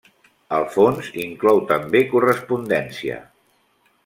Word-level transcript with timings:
El 0.59 0.63
fons 0.75 1.11
inclou 1.25 1.61
també 1.73 2.01
correspondència. 2.15 3.21